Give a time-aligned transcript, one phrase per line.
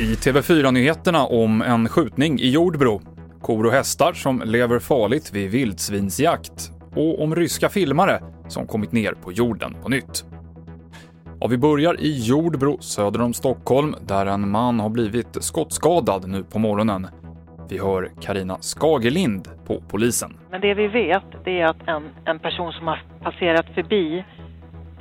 [0.00, 3.00] I TV4-nyheterna om en skjutning i Jordbro,
[3.40, 9.12] kor och hästar som lever farligt vid vildsvinsjakt och om ryska filmare som kommit ner
[9.12, 10.24] på jorden på nytt.
[11.40, 16.44] Ja, vi börjar i Jordbro söder om Stockholm där en man har blivit skottskadad nu
[16.44, 17.06] på morgonen.
[17.68, 20.36] Vi hör Karina Skagelind på polisen.
[20.50, 24.24] Men det vi vet det är att en, en person som har passerat förbi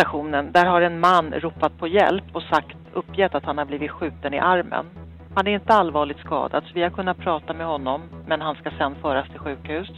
[0.00, 3.90] stationen, där har en man ropat på hjälp och sagt, uppgett att han har blivit
[3.90, 4.86] skjuten i armen.
[5.34, 8.70] Han är inte allvarligt skadad så vi har kunnat prata med honom men han ska
[8.78, 9.88] sen föras till sjukhus.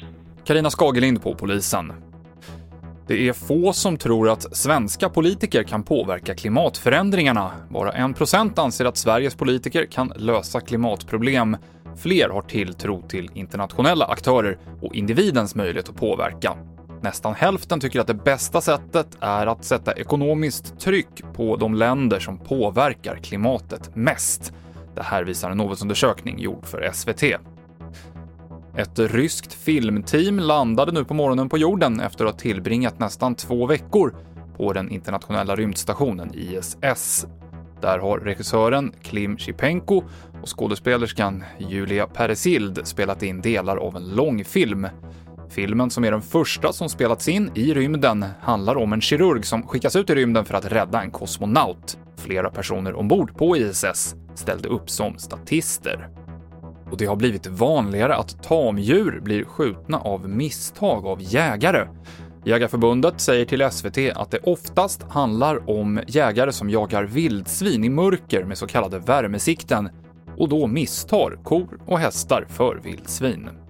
[0.44, 1.92] Karina Skagelind på polisen.
[3.06, 7.50] Det är få som tror att svenska politiker kan påverka klimatförändringarna.
[7.68, 11.56] Bara en procent anser att Sveriges politiker kan lösa klimatproblem.
[11.96, 16.56] Fler har tilltro till internationella aktörer och individens möjlighet att påverka.
[17.02, 22.20] Nästan hälften tycker att det bästa sättet är att sätta ekonomiskt tryck på de länder
[22.20, 24.52] som påverkar klimatet mest.
[24.94, 27.22] Det här visar en Novusundersökning gjord för SVT.
[28.76, 33.66] Ett ryskt filmteam landade nu på morgonen på jorden efter att ha tillbringat nästan två
[33.66, 34.14] veckor
[34.56, 37.26] på den internationella rymdstationen ISS.
[37.80, 40.02] Där har regissören Klim Shipenko
[40.42, 44.86] och skådespelerskan Julia Peresild spelat in delar av en långfilm.
[45.52, 49.62] Filmen, som är den första som spelats in i rymden, handlar om en kirurg som
[49.62, 51.98] skickas ut i rymden för att rädda en kosmonaut.
[52.16, 56.08] Flera personer ombord på ISS ställde upp som statister.
[56.90, 61.88] Och det har blivit vanligare att tamdjur blir skjutna av misstag av jägare.
[62.44, 68.44] Jägarförbundet säger till SVT att det oftast handlar om jägare som jagar vildsvin i mörker
[68.44, 69.88] med så kallade värmesikten
[70.36, 73.61] och då misstar kor och hästar för vildsvin.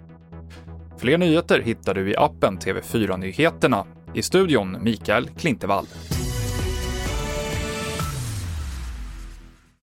[1.03, 3.84] Fler nyheter hittar du i appen TV4 Nyheterna.
[4.14, 5.86] I studion Mikael Klintevall.